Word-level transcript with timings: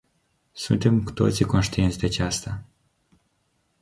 Suntem 0.53 1.03
cu 1.03 1.11
toții 1.11 1.45
conștienți 1.45 1.97
de 1.97 2.05
aceasta. 2.05 2.63